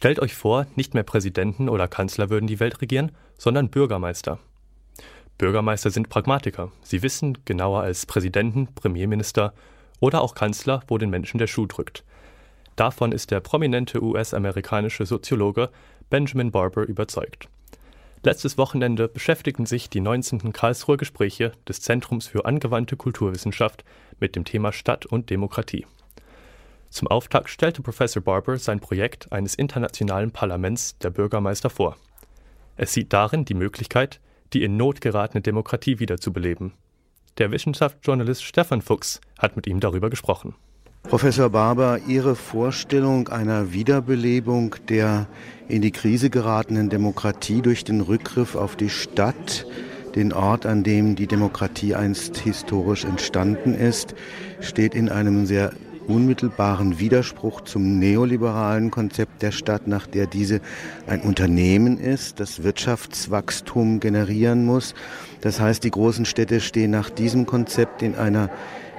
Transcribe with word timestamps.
Stellt 0.00 0.18
euch 0.18 0.32
vor, 0.32 0.66
nicht 0.76 0.94
mehr 0.94 1.02
Präsidenten 1.02 1.68
oder 1.68 1.86
Kanzler 1.86 2.30
würden 2.30 2.46
die 2.46 2.58
Welt 2.58 2.80
regieren, 2.80 3.12
sondern 3.36 3.68
Bürgermeister. 3.68 4.38
Bürgermeister 5.36 5.90
sind 5.90 6.08
Pragmatiker. 6.08 6.72
Sie 6.82 7.02
wissen 7.02 7.36
genauer 7.44 7.82
als 7.82 8.06
Präsidenten, 8.06 8.68
Premierminister 8.74 9.52
oder 9.98 10.22
auch 10.22 10.34
Kanzler, 10.34 10.82
wo 10.88 10.96
den 10.96 11.10
Menschen 11.10 11.36
der 11.36 11.48
Schuh 11.48 11.66
drückt. 11.66 12.02
Davon 12.76 13.12
ist 13.12 13.30
der 13.30 13.40
prominente 13.40 14.02
US-amerikanische 14.02 15.04
Soziologe 15.04 15.68
Benjamin 16.08 16.50
Barber 16.50 16.84
überzeugt. 16.84 17.50
Letztes 18.22 18.56
Wochenende 18.56 19.06
beschäftigten 19.06 19.66
sich 19.66 19.90
die 19.90 20.00
19. 20.00 20.54
Karlsruher 20.54 20.96
Gespräche 20.96 21.52
des 21.68 21.82
Zentrums 21.82 22.26
für 22.26 22.46
angewandte 22.46 22.96
Kulturwissenschaft 22.96 23.84
mit 24.18 24.34
dem 24.34 24.46
Thema 24.46 24.72
Stadt 24.72 25.04
und 25.04 25.28
Demokratie. 25.28 25.84
Zum 26.90 27.06
Auftakt 27.08 27.48
stellte 27.48 27.82
Professor 27.82 28.20
Barber 28.20 28.58
sein 28.58 28.80
Projekt 28.80 29.32
eines 29.32 29.54
internationalen 29.54 30.32
Parlaments 30.32 30.98
der 30.98 31.10
Bürgermeister 31.10 31.70
vor. 31.70 31.96
Es 32.76 32.92
sieht 32.92 33.12
darin 33.12 33.44
die 33.44 33.54
Möglichkeit, 33.54 34.20
die 34.52 34.64
in 34.64 34.76
Not 34.76 35.00
geratene 35.00 35.40
Demokratie 35.40 36.00
wiederzubeleben. 36.00 36.72
Der 37.38 37.52
Wissenschaftsjournalist 37.52 38.42
Stefan 38.42 38.82
Fuchs 38.82 39.20
hat 39.38 39.54
mit 39.54 39.68
ihm 39.68 39.78
darüber 39.78 40.10
gesprochen. 40.10 40.54
Professor 41.04 41.48
Barber, 41.48 42.00
Ihre 42.06 42.34
Vorstellung 42.36 43.28
einer 43.28 43.72
Wiederbelebung 43.72 44.76
der 44.88 45.28
in 45.68 45.82
die 45.82 45.92
Krise 45.92 46.28
geratenen 46.28 46.90
Demokratie 46.90 47.62
durch 47.62 47.84
den 47.84 48.00
Rückgriff 48.00 48.56
auf 48.56 48.76
die 48.76 48.90
Stadt, 48.90 49.64
den 50.14 50.32
Ort, 50.32 50.66
an 50.66 50.82
dem 50.82 51.14
die 51.14 51.28
Demokratie 51.28 51.94
einst 51.94 52.36
historisch 52.38 53.04
entstanden 53.04 53.74
ist, 53.74 54.14
steht 54.60 54.94
in 54.94 55.08
einem 55.08 55.46
sehr 55.46 55.72
unmittelbaren 56.10 56.98
Widerspruch 56.98 57.62
zum 57.62 57.98
neoliberalen 57.98 58.90
Konzept 58.90 59.42
der 59.42 59.52
Stadt, 59.52 59.86
nach 59.86 60.06
der 60.06 60.26
diese 60.26 60.60
ein 61.06 61.20
Unternehmen 61.20 61.98
ist, 61.98 62.40
das 62.40 62.62
Wirtschaftswachstum 62.62 64.00
generieren 64.00 64.64
muss. 64.64 64.94
Das 65.40 65.60
heißt, 65.60 65.84
die 65.84 65.90
großen 65.90 66.24
Städte 66.24 66.60
stehen 66.60 66.90
nach 66.90 67.10
diesem 67.10 67.46
Konzept 67.46 68.02
in 68.02 68.14
einer 68.14 68.50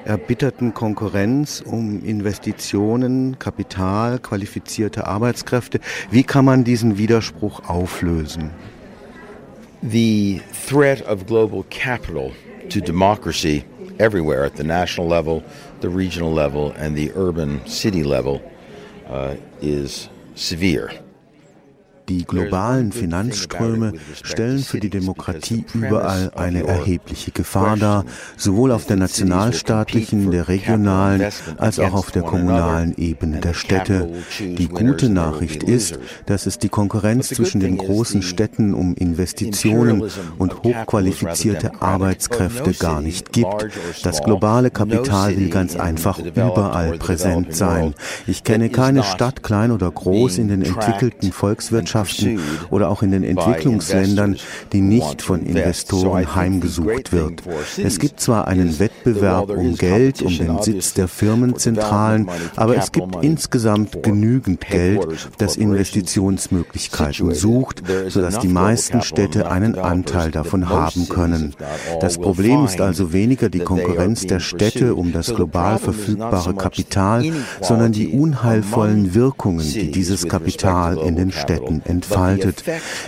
erbitterten 0.06 0.74
Konkurrenz 0.74 1.62
um 1.66 2.04
Investitionen, 2.04 3.38
Kapital, 3.40 4.20
qualifizierte 4.20 5.08
Arbeitskräfte. 5.08 5.80
Wie 6.10 6.24
kann 6.24 6.46
man 6.46 6.64
diesen 6.64 6.98
Widerspruch 6.98 7.70
auflösen? 7.70 8.52
The 9.82 10.42
threat 10.68 11.08
of 11.08 11.26
global 11.26 11.64
capital 11.70 12.32
to 12.70 12.80
democracy 12.80 13.64
everywhere 14.02 14.44
at 14.44 14.56
the 14.56 14.64
national 14.64 15.08
level, 15.08 15.44
the 15.82 15.90
regional 15.90 16.34
level, 16.34 16.72
and 16.72 16.98
the 16.98 17.12
urban 17.16 17.66
city 17.68 18.04
level 18.04 18.42
uh, 19.08 19.36
is 19.62 20.10
severe. 20.36 20.92
Die 22.12 22.26
globalen 22.26 22.92
Finanzströme 22.92 23.94
stellen 24.22 24.60
für 24.60 24.82
die 24.82 24.90
Demokratie 24.90 25.64
überall 25.74 26.30
eine 26.36 26.68
erhebliche 26.68 27.32
Gefahr 27.32 27.78
dar, 27.78 28.04
sowohl 28.36 28.74
auf 28.74 28.86
der 28.86 28.98
nationalstaatlichen, 28.98 30.30
der 30.30 30.50
regionalen 30.50 31.32
als 31.58 31.80
auch 31.80 31.94
auf 31.94 32.12
der 32.12 32.24
kommunalen 32.24 32.98
Ebene 32.98 33.40
der 33.40 33.54
Städte. 33.54 34.10
Die 34.42 34.68
gute 34.68 35.08
Nachricht 35.08 35.64
ist, 35.64 36.00
dass 36.26 36.48
es 36.48 36.60
die 36.60 36.68
Konkurrenz 36.68 37.30
zwischen 37.30 37.62
den 37.62 37.78
großen 37.78 38.22
Städten 38.22 38.74
um 38.74 38.94
Investitionen 38.96 40.04
und 40.38 40.64
hochqualifizierte 40.64 41.82
Arbeitskräfte 41.82 42.74
gar 42.74 43.00
nicht 43.00 43.32
gibt. 43.32 43.70
Das 44.04 44.22
globale 44.22 44.70
Kapital 44.70 45.38
will 45.38 45.50
ganz 45.50 45.78
einfach 45.78 46.20
überall 46.20 46.98
präsent 46.98 47.56
sein. 47.56 47.94
Ich 48.28 48.44
kenne 48.44 48.70
keine 48.70 49.04
Stadt, 49.04 49.44
klein 49.44 49.72
oder 49.72 49.90
groß, 49.90 50.40
in 50.40 50.50
den 50.50 50.62
entwickelten 50.62 51.32
Volkswirtschaften, 51.32 52.01
Gesellschaften 52.02 52.40
oder 52.70 52.90
auch 52.90 53.04
in 53.04 53.12
den 53.12 53.24
Entwicklungsländern, 53.24 54.38
die 54.72 54.82
nicht 54.82 55.22
von 55.22 55.46
Investoren 55.46 56.36
heimgesucht 56.36 57.12
wird. 57.12 57.44
Es 57.78 58.00
gibt 58.00 58.20
zwar 58.20 58.48
einen 58.48 58.80
Wettbewerb 58.80 59.50
um 59.50 59.76
Geld, 59.76 60.22
um 60.22 60.38
den 60.38 60.62
Sitz 60.62 60.94
der 60.94 61.08
Firmenzentralen, 61.08 62.30
aber 62.56 62.78
es 62.78 62.92
gibt 62.92 63.24
insgesamt 63.24 64.04
genügend 64.04 64.62
Geld, 64.62 65.08
das 65.38 65.58
Investitionsmöglichkeiten 65.58 67.34
sucht, 67.34 67.84
sodass 68.08 68.40
die 68.40 68.48
meisten 68.48 69.02
Städte 69.02 69.50
einen 69.50 69.76
Anteil 69.76 70.32
davon 70.32 70.70
haben 70.70 71.08
können. 71.10 71.56
Das 72.00 72.18
Problem 72.18 72.66
ist 72.66 72.82
also 72.82 73.14
weniger 73.14 73.50
die 73.50 73.60
Konkurrenz 73.60 74.26
der 74.26 74.40
Städte 74.40 74.96
um 74.96 75.12
das 75.12 75.34
global 75.34 75.78
verfügbare 75.78 76.54
Kapital, 76.56 77.26
sondern 77.62 77.92
die 77.92 78.08
unheilvollen 78.08 79.14
Wirkungen, 79.14 79.60
die 79.60 79.92
dieses 79.92 80.28
Kapital 80.28 80.98
in 80.98 81.16
den 81.16 81.32
Städten 81.32 81.82
entfaltet. 81.92 82.64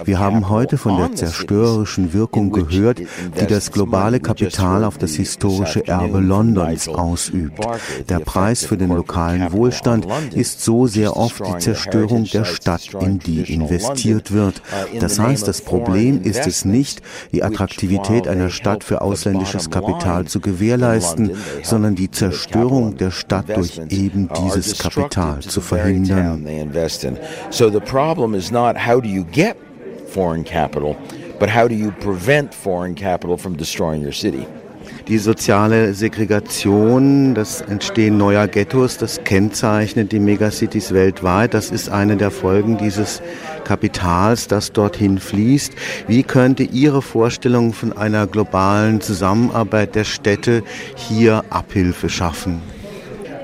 Wir 0.06 0.20
haben 0.20 0.50
heute 0.50 0.78
von 0.78 0.98
der 0.98 1.14
zerstörerischen 1.16 2.14
Wirkung 2.14 2.52
gehört, 2.52 3.00
die 3.00 3.48
das 3.48 3.72
globale 3.72 4.20
Kapital 4.20 4.84
auf 4.84 4.98
das 4.98 5.16
historische 5.16 5.88
Erbe 5.88 6.20
Londons 6.20 6.88
ausübt. 6.88 7.66
Der 8.10 8.20
Preis 8.20 8.66
für 8.66 8.78
den 8.78 8.90
lokalen 8.90 9.52
Wohlstand 9.52 10.06
ist 10.34 10.62
so 10.64 10.88
sehr 10.88 11.18
oft 11.18 11.42
die 11.48 11.58
Zerstörung 11.58 12.26
der 12.26 12.46
Stadt, 12.46 12.94
in 13.00 13.20
die 13.20 13.42
investiert 13.54 14.32
wird. 14.32 14.62
Das 15.00 15.20
heißt, 15.20 15.48
das 15.48 15.62
Problem 15.62 16.22
ist 16.22 16.46
es 16.46 16.66
nicht, 16.66 17.02
die 17.32 17.44
Attraktivität 17.44 18.28
einer 18.28 18.50
Stadt 18.50 18.84
für 18.84 19.02
ausländisches 19.02 19.70
Kapital 19.70 20.26
zu 20.26 20.40
gewährleisten, 20.40 21.32
sondern 21.64 21.96
die 21.96 22.12
Zerstörung 22.12 22.98
der 22.98 23.12
Stadt 23.12 23.56
durch 23.56 23.80
eben 23.90 24.30
dieses 24.44 24.78
Kapital 24.78 25.40
zu 25.40 25.62
verhindern. 25.62 26.46
So 27.50 27.70
the 27.70 27.80
problem 27.80 28.34
is 28.34 28.52
not 28.52 28.63
how 28.72 29.00
do 29.00 29.10
you 29.10 29.26
get 29.26 29.58
foreign 30.08 30.44
capital, 30.44 30.96
but 31.40 31.50
how 31.50 31.68
do 31.68 31.76
you 31.76 31.92
prevent 31.92 32.54
foreign 32.54 32.96
capital 32.96 33.38
from 33.38 33.58
destroying 33.58 34.02
your 34.02 34.14
city? 34.14 34.48
Die 35.08 35.18
soziale 35.18 35.94
Segregation, 35.94 37.34
das 37.34 37.60
Entstehen 37.60 38.18
neuer 38.18 38.48
Ghettos, 38.48 38.98
das 38.98 39.22
kennzeichnet 39.26 40.14
die 40.14 40.20
Megacities 40.20 40.94
weltweit. 40.94 41.54
Das 41.54 41.72
ist 41.72 41.90
eine 41.90 42.16
der 42.16 42.32
Folgen 42.32 42.78
dieses 42.78 43.22
Kapitals, 43.66 44.48
das 44.48 44.72
dorthin 44.72 45.20
fließt. 45.20 45.74
Wie 46.08 46.24
könnte 46.24 46.64
Ihre 46.64 47.02
Vorstellung 47.02 47.74
von 47.74 47.92
einer 47.92 48.28
globalen 48.28 49.02
Zusammenarbeit 49.02 49.96
der 49.96 50.06
Städte 50.06 50.64
hier 50.96 51.44
Abhilfe 51.50 52.08
schaffen? 52.08 52.62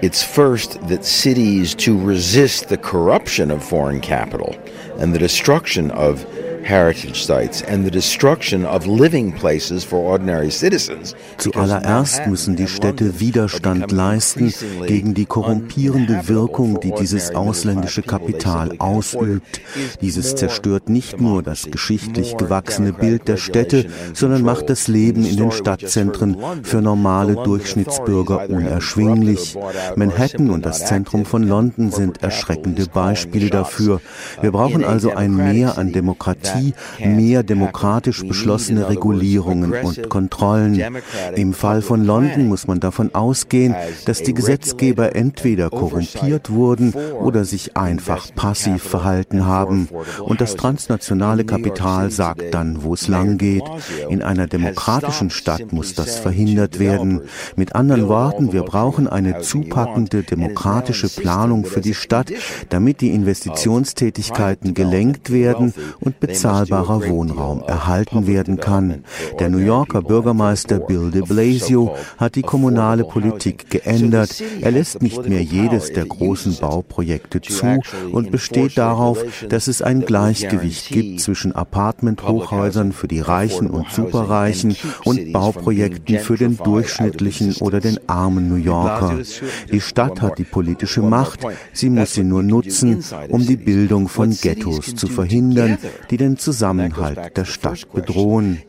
It's 0.01 0.23
first 0.23 0.79
that 0.87 1.03
cities 1.03 1.75
to 1.75 1.97
resist 2.07 2.69
the 2.69 2.77
corruption 2.77 3.51
of 3.51 3.61
foreign 3.61 3.99
capital 3.99 4.55
and 4.99 5.13
the 5.13 5.19
destruction 5.19 5.91
of 5.91 6.25
heritage 6.69 7.25
sites 7.25 7.63
and 7.63 7.83
the 7.83 7.89
destruction 7.89 8.63
of 8.63 8.85
living 8.85 9.31
places 9.31 9.83
for 9.83 9.97
ordinary 9.97 10.51
citizens. 10.51 11.15
Zuallererst 11.37 12.27
müssen 12.27 12.55
die 12.55 12.67
Städte 12.67 13.19
Widerstand 13.19 13.91
leisten 13.91 14.53
gegen 14.85 15.15
die 15.15 15.25
korrumpierende 15.25 16.27
Wirkung, 16.27 16.79
die 16.79 16.91
dieses 16.91 17.33
ausländische 17.33 18.03
Kapital 18.03 18.75
ausübt. 18.77 19.61
Dieses 20.01 20.35
zerstört 20.35 20.89
nicht 20.89 21.19
nur 21.19 21.41
das 21.41 21.63
geschichtlich 21.71 22.37
gewachsene 22.37 22.93
Bild 22.93 23.27
der 23.27 23.37
Städte, 23.37 23.87
sondern 24.13 24.43
macht 24.43 24.69
das 24.69 24.87
Leben 24.87 25.25
in 25.25 25.37
den 25.37 25.51
Stadtzentren 25.51 26.37
für 26.61 26.81
normale 26.81 27.33
Durchschnittsbürger 27.33 28.47
unerschwinglich. 28.47 29.57
Manhattan 29.95 30.51
und 30.51 30.65
das 30.67 30.85
Zentrum 30.85 31.25
von 31.25 31.43
London 31.43 31.91
sind 31.91 32.21
erschreckende 32.21 32.85
Beispiele 32.85 33.49
dafür. 33.49 34.01
Wir 34.41 34.51
brauchen 34.51 34.83
also 34.83 35.15
ein 35.15 35.35
Mehr 35.35 35.79
an 35.79 35.91
Demokratie 35.91 36.58
Demokratie 36.59 36.73
mehr 36.99 37.43
demokratisch 37.43 38.25
beschlossene 38.25 38.89
Regulierungen 38.89 39.73
und 39.73 40.09
Kontrollen. 40.09 40.81
Im 41.35 41.53
Fall 41.53 41.81
von 41.81 42.03
London 42.03 42.47
muss 42.47 42.67
man 42.67 42.79
davon 42.79 43.13
ausgehen, 43.15 43.75
dass 44.05 44.23
die 44.23 44.33
Gesetzgeber 44.33 45.15
entweder 45.15 45.69
korrumpiert 45.69 46.49
wurden 46.49 46.93
oder 46.93 47.45
sich 47.45 47.77
einfach 47.77 48.33
passiv 48.35 48.83
verhalten 48.83 49.45
haben. 49.45 49.89
Und 50.21 50.41
das 50.41 50.55
transnationale 50.55 51.45
Kapital 51.45 52.11
sagt 52.11 52.53
dann, 52.53 52.83
wo 52.83 52.93
es 52.93 53.07
lang 53.07 53.37
geht. 53.37 53.63
In 54.09 54.21
einer 54.21 54.47
demokratischen 54.47 55.29
Stadt 55.29 55.71
muss 55.71 55.93
das 55.93 56.17
verhindert 56.17 56.79
werden. 56.79 57.21
Mit 57.55 57.75
anderen 57.75 58.07
Worten, 58.07 58.53
wir 58.53 58.63
brauchen 58.63 59.07
eine 59.07 59.39
zupackende 59.39 60.23
demokratische 60.23 61.09
Planung 61.09 61.65
für 61.65 61.81
die 61.81 61.93
Stadt, 61.93 62.31
damit 62.69 63.01
die 63.01 63.11
Investitionstätigkeiten 63.11 64.73
gelenkt 64.73 65.31
werden 65.31 65.73
und 65.99 66.19
bezahlt 66.19 66.38
bezahlbarer 66.39 67.05
Wohnraum 67.09 67.63
erhalten 67.63 68.25
werden 68.25 68.57
kann. 68.57 69.03
Der 69.39 69.49
New 69.49 69.57
Yorker 69.57 70.01
Bürgermeister 70.01 70.79
Bill 70.79 71.11
de 71.11 71.21
Blasio 71.21 71.97
hat 72.17 72.35
die 72.35 72.43
kommunale 72.43 73.03
Politik 73.03 73.69
geändert. 73.69 74.41
Er 74.61 74.71
lässt 74.71 75.01
nicht 75.01 75.27
mehr 75.27 75.43
jedes 75.43 75.91
der 75.91 76.05
großen 76.05 76.55
Bauprojekte 76.55 77.41
zu 77.41 77.81
und 78.13 78.31
besteht 78.31 78.77
darauf, 78.77 79.21
dass 79.49 79.67
es 79.67 79.81
ein 79.81 80.05
Gleichgewicht 80.05 80.87
gibt 80.87 81.19
zwischen 81.19 81.53
Apartment-Hochhäusern 81.53 82.93
für 82.93 83.09
die 83.09 83.19
Reichen 83.19 83.69
und 83.69 83.91
Superreichen 83.91 84.77
und 85.03 85.33
Bauprojekten 85.33 86.19
für 86.19 86.37
den 86.37 86.55
durchschnittlichen 86.55 87.55
oder 87.55 87.81
den 87.81 87.99
armen 88.07 88.47
New 88.47 88.55
Yorker. 88.55 89.17
Die 89.71 89.81
Stadt 89.81 90.21
hat 90.21 90.37
die 90.37 90.45
politische 90.45 91.01
Macht, 91.01 91.41
sie 91.73 91.89
muss 91.89 92.13
sie 92.13 92.23
nur 92.23 92.43
nutzen, 92.43 93.03
um 93.27 93.45
die 93.45 93.57
Bildung 93.57 94.07
von 94.07 94.29
Ghettos 94.41 94.95
zu 94.95 95.07
verhindern, 95.07 95.77
die 96.09 96.17
den 96.17 96.28
Zusammenhalt 96.37 97.37
der 97.37 97.45
Stadt 97.45 97.91
bedrohen. 97.93 98.61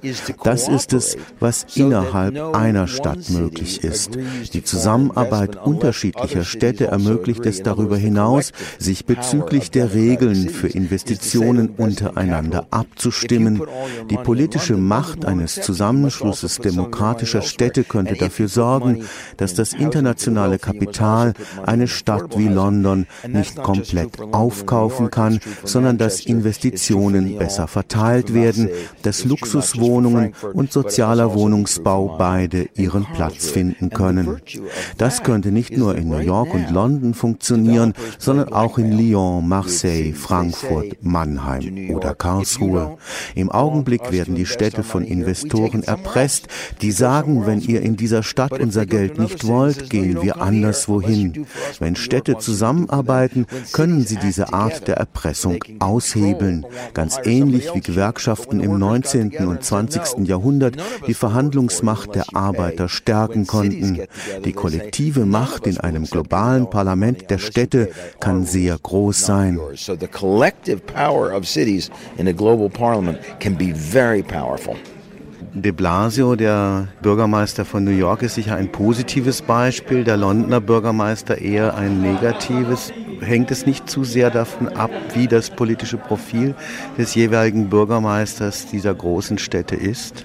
Das 0.42 0.68
ist 0.68 0.92
es, 0.92 1.16
was 1.38 1.66
innerhalb 1.74 2.54
einer 2.54 2.86
Stadt 2.86 3.30
möglich 3.30 3.84
ist. 3.84 4.18
Die 4.52 4.64
Zusammenarbeit 4.64 5.56
unterschiedlicher 5.64 6.44
Städte 6.44 6.86
ermöglicht 6.86 7.44
es 7.46 7.62
darüber 7.62 7.96
hinaus, 7.96 8.52
sich 8.78 9.04
bezüglich 9.04 9.70
der 9.70 9.94
Regeln 9.94 10.48
für 10.48 10.68
Investitionen 10.68 11.68
untereinander 11.70 12.66
abzustimmen. 12.70 13.62
Die 14.10 14.16
politische 14.16 14.76
Macht 14.76 15.24
eines 15.24 15.56
Zusammenschlusses 15.56 16.58
demokratischer 16.58 17.42
Städte 17.42 17.84
könnte 17.84 18.14
dafür 18.14 18.48
sorgen, 18.48 19.04
dass 19.36 19.54
das 19.54 19.72
internationale 19.72 20.58
Kapital 20.58 21.34
eine 21.64 21.88
Stadt 21.88 22.38
wie 22.38 22.48
London 22.48 23.06
nicht 23.26 23.56
komplett 23.56 24.20
aufkaufen 24.32 25.10
kann, 25.10 25.40
sondern 25.64 25.98
dass 25.98 26.24
Investitionen 26.24 27.36
besser 27.38 27.49
verteilt 27.66 28.34
werden, 28.34 28.68
dass 29.02 29.24
Luxuswohnungen 29.24 30.32
und 30.52 30.72
sozialer 30.72 31.34
Wohnungsbau 31.34 32.16
beide 32.18 32.68
ihren 32.74 33.04
Platz 33.04 33.48
finden 33.48 33.90
können. 33.90 34.40
Das 34.96 35.22
könnte 35.22 35.50
nicht 35.50 35.76
nur 35.76 35.96
in 35.96 36.08
New 36.08 36.18
York 36.18 36.54
und 36.54 36.70
London 36.70 37.14
funktionieren, 37.14 37.94
sondern 38.18 38.52
auch 38.52 38.78
in 38.78 38.92
Lyon, 38.92 39.48
Marseille, 39.48 40.12
Frankfurt, 40.12 41.02
Mannheim 41.02 41.90
oder 41.94 42.14
Karlsruhe. 42.14 42.96
Im 43.34 43.50
Augenblick 43.50 44.12
werden 44.12 44.34
die 44.34 44.46
Städte 44.46 44.82
von 44.82 45.04
Investoren 45.04 45.82
erpresst, 45.82 46.48
die 46.80 46.92
sagen, 46.92 47.46
wenn 47.46 47.60
ihr 47.60 47.82
in 47.82 47.96
dieser 47.96 48.22
Stadt 48.22 48.52
unser 48.52 48.86
Geld 48.86 49.18
nicht 49.18 49.46
wollt, 49.46 49.90
gehen 49.90 50.22
wir 50.22 50.40
anderswohin. 50.40 51.46
Wenn 51.78 51.96
Städte 51.96 52.38
zusammenarbeiten, 52.38 53.46
können 53.72 54.06
sie 54.06 54.16
diese 54.16 54.52
Art 54.52 54.88
der 54.88 54.96
Erpressung 54.96 55.58
aushebeln. 55.78 56.66
Ganz 56.94 57.18
ähnlich 57.24 57.39
wie 57.48 57.80
Gewerkschaften 57.80 58.60
im 58.60 58.78
19. 58.78 59.36
und 59.46 59.62
20. 59.62 60.26
Jahrhundert 60.28 60.76
die 61.06 61.14
Verhandlungsmacht 61.14 62.14
der 62.14 62.24
Arbeiter 62.34 62.88
stärken 62.88 63.46
konnten. 63.46 64.02
Die 64.44 64.52
kollektive 64.52 65.26
Macht 65.26 65.66
in 65.66 65.78
einem 65.78 66.04
globalen 66.04 66.68
Parlament 66.68 67.30
der 67.30 67.38
Städte 67.38 67.90
kann 68.20 68.44
sehr 68.44 68.78
groß 68.78 69.20
sein. 69.20 69.58
Collective 70.12 70.78
power 70.78 71.34
of 71.36 71.46
cities 71.46 71.90
in 72.18 72.28
a 72.28 72.32
global 72.32 72.68
parliament 72.68 73.18
can 73.38 73.56
be 73.56 73.72
very 73.74 74.22
powerful. 74.22 74.76
De 75.52 75.72
Blasio, 75.72 76.36
der 76.36 76.86
Bürgermeister 77.02 77.64
von 77.64 77.82
New 77.82 77.90
York, 77.90 78.22
ist 78.22 78.36
sicher 78.36 78.54
ein 78.54 78.70
positives 78.70 79.42
Beispiel, 79.42 80.04
der 80.04 80.16
Londoner 80.16 80.60
Bürgermeister 80.60 81.38
eher 81.38 81.74
ein 81.74 82.00
negatives. 82.00 82.92
Hängt 83.20 83.50
es 83.50 83.66
nicht 83.66 83.90
zu 83.90 84.04
sehr 84.04 84.30
davon 84.30 84.68
ab, 84.68 84.92
wie 85.14 85.26
das 85.26 85.50
politische 85.50 85.96
Profil 85.96 86.54
des 86.96 87.16
jeweiligen 87.16 87.68
Bürgermeisters 87.68 88.66
dieser 88.66 88.94
großen 88.94 89.38
Städte 89.38 89.74
ist? 89.74 90.24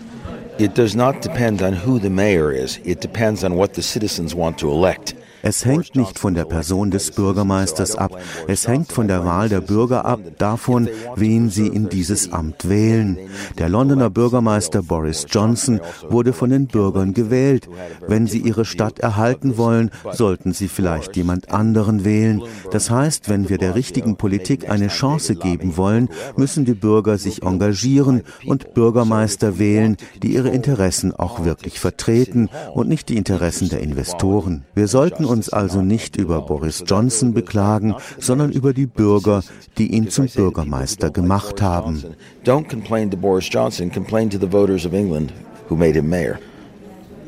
It 0.60 0.78
does 0.78 0.94
not 0.94 1.26
depend 1.26 1.64
on 1.64 1.74
who 1.74 1.98
the 1.98 2.10
mayor 2.10 2.52
is. 2.52 2.80
It 2.84 3.04
depends 3.04 3.44
on 3.44 3.58
what 3.58 3.74
the 3.74 3.82
citizens 3.82 4.36
want 4.36 4.60
to 4.60 4.72
elect. 4.72 5.16
Es 5.48 5.64
hängt 5.64 5.96
nicht 5.96 6.18
von 6.18 6.34
der 6.34 6.46
Person 6.46 6.90
des 6.90 7.12
Bürgermeisters 7.12 7.96
ab. 7.96 8.18
Es 8.48 8.68
hängt 8.68 8.92
von 8.92 9.08
der 9.08 9.26
Wahl 9.26 9.48
der 9.48 9.62
Bürger 9.62 10.04
ab, 10.04 10.20
davon, 10.40 10.90
wen 11.16 11.52
sie 11.52 11.68
in 11.68 11.88
dieses 11.88 12.34
Amt 12.34 12.68
wählen. 12.68 13.20
Der 13.60 13.70
Londoner 13.70 14.10
Bürgermeister 14.10 14.82
Boris 14.82 15.28
Johnson 15.30 15.82
wurde 16.10 16.34
von 16.34 16.50
den 16.50 16.66
Bürgern 16.66 17.14
gewählt. 17.14 17.70
Wenn 18.08 18.26
sie 18.26 18.40
ihre 18.40 18.66
Stadt 18.66 18.98
erhalten 18.98 19.56
wollen, 19.56 19.92
sollten 20.12 20.52
sie 20.52 20.68
vielleicht 20.68 21.16
jemand 21.16 21.52
anderen 21.52 22.04
wählen. 22.06 22.42
Das 22.72 22.90
heißt, 22.90 23.30
wenn 23.30 23.48
wir 23.48 23.60
der 23.60 23.76
richtigen 23.76 24.16
Politik 24.16 24.68
eine 24.68 24.88
Chance 24.88 25.36
geben 25.36 25.78
wollen, 25.78 26.10
müssen 26.36 26.66
die 26.66 26.74
Bürger 26.74 27.20
sich 27.20 27.44
engagieren 27.44 28.24
und 28.48 28.74
Bürgermeister 28.74 29.60
wählen, 29.60 29.98
die 30.24 30.34
ihre 30.34 30.50
Interessen 30.50 31.14
auch 31.14 31.46
wirklich 31.46 31.80
vertreten 31.80 32.50
und 32.74 32.90
nicht 32.90 33.10
die 33.10 33.18
Interessen 33.18 33.70
der 33.70 33.82
Investoren. 33.82 34.66
Wir 34.74 34.88
sollten 34.88 35.35
also 35.50 35.82
nicht 35.82 36.18
über 36.18 36.42
Boris 36.42 36.84
Johnson 36.86 37.34
beklagen, 37.34 37.96
sondern 38.20 38.52
über 38.52 38.74
die 38.74 38.86
Bürger, 38.86 39.44
die 39.78 39.94
ihn 39.94 40.10
zum 40.10 40.28
Bürgermeister 40.28 41.10
gemacht 41.10 41.62
haben. 41.62 42.04
Don't 42.46 42.70
complain 42.70 43.12
to 43.12 43.18
Boris 43.18 43.50
Johnson, 43.52 43.92
complain 43.92 44.30
to 44.30 44.38
the 44.40 44.52
voters 44.52 44.86
of 44.86 44.94
England 44.94 45.34
who 45.70 45.76
made 45.76 45.94
him 45.94 46.10
mayor. 46.10 46.38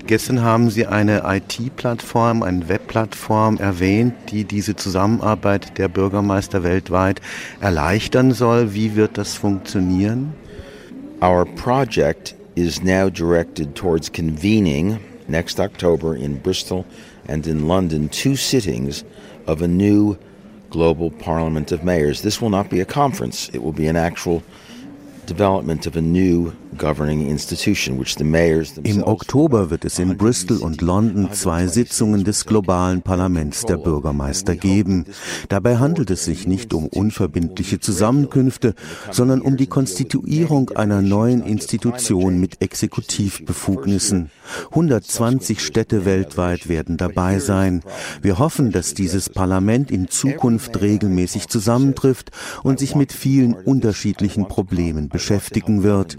Gestern 0.07 0.41
haben 0.41 0.69
Sie 0.69 0.85
eine 0.85 1.23
IT-Plattform, 1.25 2.41
eine 2.41 2.69
Webplattform 2.69 3.57
erwähnt, 3.57 4.13
die 4.31 4.45
diese 4.45 4.77
Zusammenarbeit 4.77 5.77
der 5.77 5.89
Bürgermeister 5.89 6.63
weltweit 6.63 7.19
erleichtern 7.59 8.31
soll. 8.31 8.73
Wie 8.73 8.95
wird 8.95 9.17
das 9.17 9.33
funktionieren? 9.33 10.33
Our 11.21 11.45
project 11.45 12.35
is 12.55 12.81
now 12.81 13.09
directed 13.09 13.75
towards 13.75 14.09
convening 14.09 14.97
next 15.27 15.59
October 15.59 16.15
in 16.15 16.39
Bristol 16.39 16.85
and 17.27 17.45
in 17.47 17.67
London 17.67 18.09
two 18.09 18.35
sittings 18.35 19.03
of 19.45 19.61
a 19.61 19.67
new 19.67 20.17
global 20.69 21.11
parliament 21.11 21.71
of 21.71 21.83
mayors. 21.83 22.21
This 22.21 22.41
will 22.41 22.49
not 22.49 22.69
be 22.69 22.79
a 22.79 22.85
conference, 22.85 23.49
it 23.49 23.63
will 23.63 23.73
be 23.73 23.87
an 23.87 23.95
actual 23.95 24.43
development 25.25 25.85
of 25.85 25.95
a 25.95 26.01
new 26.01 26.55
Im 28.83 29.03
Oktober 29.03 29.69
wird 29.69 29.85
es 29.85 29.99
in 29.99 30.17
Bristol 30.17 30.57
und 30.57 30.81
London 30.81 31.29
zwei 31.31 31.67
Sitzungen 31.67 32.23
des 32.23 32.45
globalen 32.45 33.01
Parlaments 33.01 33.63
der 33.63 33.77
Bürgermeister 33.77 34.55
geben. 34.55 35.05
Dabei 35.49 35.77
handelt 35.77 36.11
es 36.11 36.25
sich 36.25 36.45
nicht 36.45 36.73
um 36.73 36.87
unverbindliche 36.87 37.79
Zusammenkünfte, 37.79 38.75
sondern 39.11 39.41
um 39.41 39.57
die 39.57 39.67
Konstituierung 39.67 40.69
einer 40.71 41.01
neuen 41.01 41.41
Institution 41.43 42.39
mit 42.39 42.61
Exekutivbefugnissen. 42.61 44.29
120 44.69 45.59
Städte 45.61 46.05
weltweit 46.05 46.69
werden 46.69 46.97
dabei 46.97 47.39
sein. 47.39 47.81
Wir 48.21 48.39
hoffen, 48.39 48.71
dass 48.71 48.93
dieses 48.93 49.29
Parlament 49.29 49.89
in 49.91 50.09
Zukunft 50.09 50.81
regelmäßig 50.81 51.47
zusammentrifft 51.47 52.31
und 52.63 52.79
sich 52.79 52.95
mit 52.95 53.11
vielen 53.13 53.53
unterschiedlichen 53.53 54.47
Problemen 54.47 55.09
beschäftigen 55.09 55.83
wird. 55.83 56.17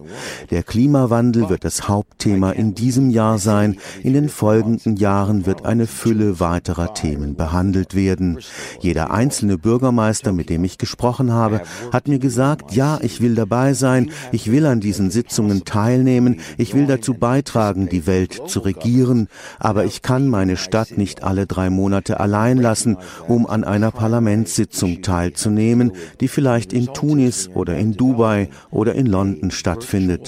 Der 0.51 0.63
Klimawandel 0.63 1.49
wird 1.49 1.65
das 1.65 1.89
Hauptthema 1.89 2.51
in 2.51 2.75
diesem 2.75 3.11
Jahr 3.11 3.39
sein. 3.39 3.79
In 4.03 4.13
den 4.13 4.29
folgenden 4.29 4.97
Jahren 4.97 5.47
wird 5.47 5.65
eine 5.65 5.87
Fülle 5.87 6.41
weiterer 6.41 6.95
Themen 6.95 7.37
behandelt 7.37 7.95
werden. 7.95 8.39
Jeder 8.81 9.11
einzelne 9.11 9.59
Bürgermeister, 9.59 10.33
mit 10.33 10.51
dem 10.51 10.65
ich 10.65 10.79
gesprochen 10.79 11.33
habe, 11.33 11.63
hat 11.93 12.09
mir 12.09 12.19
gesagt, 12.19 12.73
ja, 12.73 12.99
ich 13.03 13.21
will 13.21 13.35
dabei 13.35 13.75
sein, 13.75 14.11
ich 14.33 14.51
will 14.51 14.67
an 14.67 14.81
diesen 14.81 15.11
Sitzungen 15.11 15.65
teilnehmen, 15.65 16.41
ich 16.57 16.75
will 16.75 16.87
dazu 16.87 17.15
beitragen, 17.15 17.89
die 17.89 18.07
Welt 18.07 18.43
zu 18.47 18.61
regieren, 18.61 19.29
aber 19.59 19.85
ich 19.85 20.03
kann 20.03 20.29
meine 20.29 20.57
Stadt 20.57 20.97
nicht 20.97 21.23
alle 21.23 21.47
drei 21.47 21.71
Monate 21.71 22.21
allein 22.21 22.59
lassen, 22.59 22.97
um 23.27 23.47
an 23.47 23.65
einer 23.65 23.91
Parlamentssitzung 23.91 25.03
teilzunehmen, 25.03 25.93
die 26.21 26.29
vielleicht 26.29 26.73
in 26.73 26.87
Tunis 26.87 27.49
oder 27.55 27.77
in 27.77 27.95
Dubai 27.95 28.49
oder 28.71 28.95
in 28.95 29.07
London 29.07 29.51
stattfindet. 29.51 30.28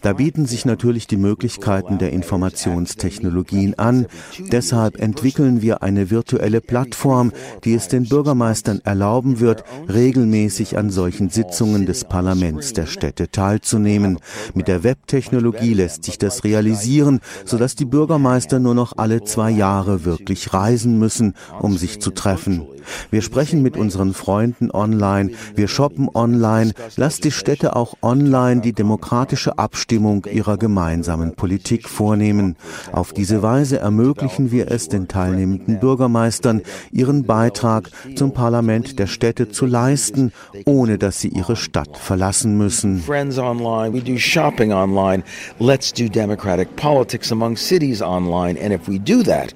Da 0.00 0.14
bieten 0.14 0.46
sich 0.46 0.64
natürlich 0.64 1.06
die 1.06 1.16
Möglichkeiten 1.16 1.98
der 1.98 2.12
Informationstechnologien 2.12 3.78
an. 3.78 4.06
Deshalb 4.52 5.00
entwickeln 5.00 5.62
wir 5.62 5.82
eine 5.82 6.10
virtuelle 6.10 6.60
Plattform, 6.60 7.32
die 7.64 7.74
es 7.74 7.88
den 7.88 8.08
Bürgermeistern 8.08 8.80
erlauben 8.84 9.40
wird, 9.40 9.64
regelmäßig 9.88 10.78
an 10.78 10.90
solchen 10.90 11.30
Sitzungen 11.30 11.86
des 11.86 12.04
Parlaments 12.04 12.72
der 12.72 12.86
Städte 12.86 13.30
teilzunehmen. 13.30 14.18
Mit 14.54 14.68
der 14.68 14.84
Webtechnologie 14.84 15.74
lässt 15.74 16.04
sich 16.04 16.18
das 16.18 16.44
realisieren, 16.44 17.20
sodass 17.44 17.74
die 17.74 17.84
Bürgermeister 17.84 18.58
nur 18.58 18.74
noch 18.74 18.94
alle 18.96 19.24
zwei 19.24 19.50
Jahre 19.50 20.04
wirklich 20.04 20.52
reisen 20.52 20.98
müssen, 20.98 21.34
um 21.60 21.76
sich 21.76 22.00
zu 22.00 22.10
treffen. 22.10 22.66
Wir 23.10 23.22
sprechen 23.22 23.62
mit 23.62 23.76
unseren 23.76 24.14
Freunden 24.14 24.70
online, 24.70 25.30
wir 25.54 25.68
shoppen 25.68 26.08
online, 26.12 26.72
lasst 26.96 27.24
die 27.24 27.30
Städte 27.30 27.76
auch 27.76 27.94
online 28.02 28.60
die 28.60 28.72
demokratische 28.72 29.58
Abstimmung 29.60 30.24
ihrer 30.24 30.56
gemeinsamen 30.56 31.34
Politik 31.34 31.88
vornehmen. 31.88 32.56
Auf 32.92 33.12
diese 33.12 33.42
Weise 33.42 33.78
ermöglichen 33.78 34.50
wir 34.50 34.70
es 34.70 34.88
den 34.88 35.06
teilnehmenden 35.06 35.78
Bürgermeistern, 35.80 36.62
ihren 36.90 37.24
Beitrag 37.24 37.90
zum 38.16 38.32
Parlament 38.32 38.98
der 38.98 39.06
Städte 39.06 39.50
zu 39.50 39.66
leisten, 39.66 40.32
ohne 40.64 40.96
dass 40.96 41.20
sie 41.20 41.28
ihre 41.28 41.56
Stadt 41.56 41.98
verlassen 41.98 42.56
müssen. 42.56 43.00
Friends 43.00 43.38
online, 43.38 43.92
we 43.92 44.00
do 44.00 44.16
shopping 44.16 44.72
online. 44.72 45.22
Let's 45.58 45.92
do 45.92 46.08
democratic 46.08 46.74
politics 46.76 47.30
among 47.30 47.56
cities 47.56 48.00
online. 48.00 48.58
And 48.58 48.72
if 48.72 48.88
we 48.88 48.98
do 48.98 49.22
that, 49.24 49.54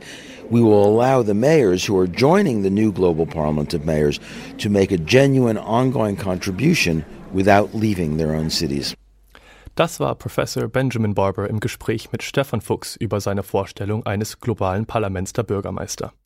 we 0.50 0.60
will 0.60 0.84
allow 0.84 1.22
the 1.22 1.34
mayors 1.34 1.88
who 1.88 1.98
are 1.98 2.06
joining 2.06 2.62
the 2.62 2.70
new 2.70 2.92
global 2.92 3.24
parliament 3.26 3.72
of 3.72 3.86
mayors 3.86 4.20
to 4.58 4.68
make 4.68 4.92
a 4.92 4.98
genuine 4.98 5.56
ongoing 5.58 6.16
contribution 6.16 7.04
without 7.32 7.74
leaving 7.74 8.18
their 8.18 8.34
own 8.34 8.50
cities. 8.50 8.94
Das 9.74 9.98
war 9.98 10.14
Professor 10.14 10.68
Benjamin 10.68 11.14
Barber 11.14 11.50
im 11.50 11.58
Gespräch 11.60 12.12
mit 12.12 12.22
Stefan 12.22 12.60
Fuchs 12.60 12.94
über 12.94 13.20
seine 13.20 13.42
Vorstellung 13.42 14.06
eines 14.06 14.38
globalen 14.38 14.86
Parlaments 14.86 15.32
der 15.32 15.42
Bürgermeister. 15.42 16.14